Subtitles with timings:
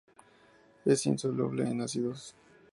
[0.83, 2.35] Es insoluble en ácidos.